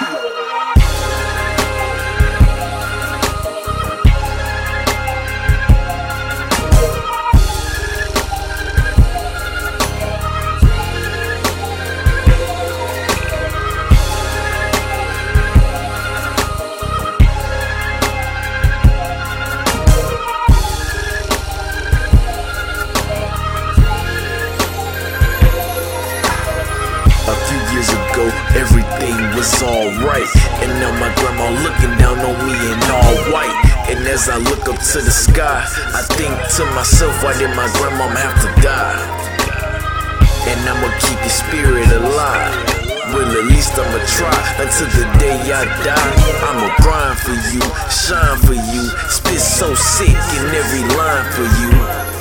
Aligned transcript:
Música 0.00 1.13
everything 28.94 29.36
was 29.36 29.62
alright. 29.62 30.28
And 30.62 30.70
now 30.80 30.92
my 30.98 31.12
grandma 31.16 31.50
looking 31.62 31.96
down 31.98 32.18
on 32.18 32.36
me 32.46 32.54
in 32.54 32.78
all 32.90 33.32
white. 33.32 33.54
And 33.88 34.06
as 34.06 34.28
I 34.28 34.36
look 34.38 34.68
up 34.68 34.78
to 34.92 34.98
the 35.00 35.10
sky, 35.10 35.64
I 35.94 36.02
think 36.16 36.34
to 36.56 36.64
myself, 36.74 37.22
why 37.22 37.36
did 37.38 37.50
my 37.56 37.68
grandma 37.78 38.08
have 38.08 38.36
to 38.42 38.50
die? 38.62 39.00
And 40.46 40.60
I'ma 40.68 40.90
keep 41.00 41.18
your 41.20 41.28
spirit 41.28 41.88
alive. 41.90 42.54
Well, 43.12 43.30
at 43.30 43.44
least 43.46 43.72
I'ma 43.78 44.00
try 44.18 44.38
until 44.58 44.88
the 44.98 45.06
day 45.18 45.38
I 45.52 45.64
die. 45.84 46.14
I'ma 46.48 46.74
grind 46.82 47.18
for 47.18 47.36
you, 47.52 47.62
shine 47.90 48.38
for 48.42 48.54
you, 48.54 48.84
spit 49.08 49.40
so 49.40 49.74
sick 49.74 50.08
in 50.08 50.44
every 50.54 50.84
line 50.96 51.26
for 51.32 51.46
you 51.60 52.14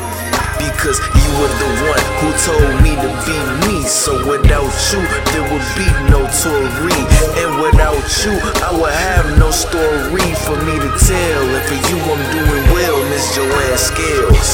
because 0.84 1.00
you 1.00 1.30
were 1.40 1.54
the 1.64 1.72
one 1.92 2.04
who 2.20 2.30
told 2.44 2.84
me 2.84 2.92
to 2.96 3.10
be 3.26 3.38
me. 3.68 3.84
So 3.84 4.12
without 4.28 4.74
you, 4.92 5.02
there 5.32 5.44
would 5.44 5.68
be 5.78 5.88
no. 6.12 6.13
Tory. 6.44 6.92
And 7.40 7.62
without 7.62 8.04
you, 8.20 8.36
I 8.60 8.76
would 8.78 8.92
have 8.92 9.40
no 9.40 9.50
story 9.50 10.28
for 10.44 10.58
me 10.66 10.76
to 10.76 10.92
tell. 11.00 11.44
And 11.56 11.64
for 11.64 11.80
you, 11.88 11.98
I'm 12.04 12.20
doing 12.36 12.66
well, 12.74 13.00
Miss 13.10 13.32
JoAnn 13.32 13.78
Scales. 13.78 14.52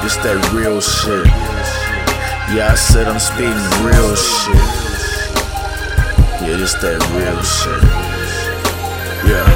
Just 0.00 0.22
that 0.22 0.38
real 0.54 0.80
shit. 0.80 1.26
Yeah, 2.54 2.70
I 2.70 2.76
said 2.76 3.08
I'm 3.08 3.18
speeding 3.18 3.84
real 3.84 4.14
shit. 4.14 4.93
Yeah, 6.44 6.60
just 6.60 6.76
that 6.84 7.00
real 7.16 7.40
shit. 7.40 7.80
Yeah. 9.24 9.48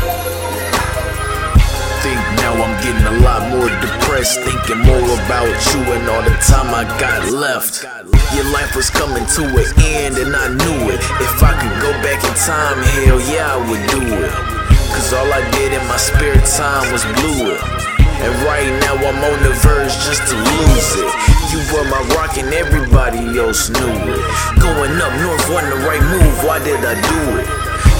Think 2.00 2.16
now 2.40 2.56
I'm 2.56 2.72
getting 2.80 3.04
a 3.04 3.20
lot 3.20 3.44
more 3.52 3.68
depressed, 3.84 4.40
thinking 4.40 4.80
more 4.88 5.04
about 5.20 5.52
you 5.68 5.84
and 5.84 6.08
all 6.08 6.24
the 6.24 6.32
time 6.48 6.72
I 6.72 6.88
got 6.96 7.28
left. 7.28 7.84
Your 8.32 8.48
life 8.56 8.72
was 8.72 8.88
coming 8.88 9.28
to 9.36 9.42
an 9.52 9.68
end, 9.84 10.16
and 10.16 10.32
I 10.32 10.48
knew 10.48 10.88
it. 10.88 11.04
If 11.20 11.36
I 11.44 11.52
could 11.60 11.76
go 11.84 11.92
back 12.00 12.24
in 12.24 12.32
time, 12.40 12.80
hell 13.04 13.20
yeah, 13.28 13.52
I 13.52 13.58
would 13.68 13.84
do 13.92 14.00
it. 14.24 14.32
Cause 14.88 15.12
all 15.12 15.28
I 15.28 15.44
did 15.60 15.76
in 15.76 15.84
my 15.92 16.00
spare 16.00 16.40
time 16.40 16.88
was 16.88 17.04
blew 17.20 17.52
it. 17.52 17.60
And 18.24 18.32
right 18.48 18.66
now 18.80 18.96
I'm 18.96 19.20
on 19.28 19.38
the 19.44 19.52
verge 19.60 19.92
just 20.08 20.24
to 20.32 20.34
lose 20.40 20.90
it. 21.04 21.12
You 21.52 21.60
were 21.68 21.84
my 21.84 22.00
rock 22.16 22.36
and 22.36 22.48
everybody 22.52 23.38
else 23.38 23.68
knew 23.68 23.92
it. 23.92 24.37
Did 26.78 26.86
I 26.86 26.94
do 26.94 27.20
it? 27.42 27.48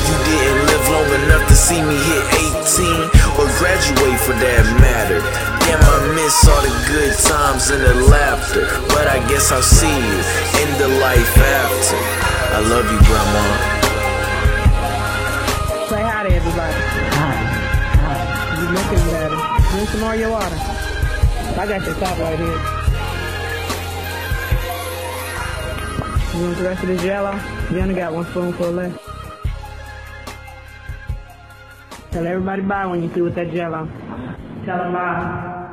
You 0.07 0.17
didn't 0.23 0.63
live 0.71 0.85
long 0.95 1.11
enough 1.27 1.45
to 1.51 1.57
see 1.57 1.83
me 1.83 1.99
hit 1.99 2.23
18 2.63 3.11
or 3.35 3.51
graduate 3.59 4.21
for 4.23 4.39
that 4.39 4.65
matter. 4.79 5.19
Damn, 5.67 5.83
I 5.83 6.15
miss 6.15 6.47
all 6.47 6.63
the 6.63 6.71
good 6.87 7.11
times 7.19 7.71
and 7.71 7.83
the 7.83 7.95
laughter. 8.07 8.71
But 8.95 9.11
I 9.11 9.19
guess 9.27 9.51
I'll 9.51 9.63
see 9.67 9.91
you 9.91 10.19
in 10.63 10.71
the 10.79 10.89
life 11.03 11.35
after. 11.39 11.99
I 12.55 12.61
love 12.71 12.87
you, 12.87 12.99
Grandma. 13.03 13.43
Say 15.91 16.03
hi 16.03 16.23
to 16.23 16.31
everybody. 16.31 16.79
Hi. 17.19 17.35
Hi. 17.99 18.63
You 18.63 18.67
looking 18.79 19.05
better. 19.11 19.39
Drink 19.75 19.89
some 19.91 20.01
more 20.01 20.15
of 20.15 20.21
your 20.21 20.31
water. 20.31 20.57
I 21.59 21.67
got 21.67 21.83
your 21.85 21.95
top 21.97 22.19
right 22.19 22.39
here. 22.39 22.78
You 26.39 26.45
want 26.45 26.59
the 26.59 26.65
rest 26.65 26.83
of 26.85 26.89
this 26.89 27.03
jello? 27.03 27.33
You 27.73 27.81
only 27.81 27.97
got 27.97 28.13
one 28.13 28.25
spoonful 28.27 28.71
left. 28.71 28.97
Tell 32.13 32.25
everybody 32.25 32.63
bye 32.63 32.87
when 32.87 33.03
you 33.03 33.13
see 33.13 33.23
with 33.23 33.35
that 33.35 33.51
jello. 33.51 33.89
Tell 34.65 34.79
them 34.79 34.93
bye. 34.93 35.68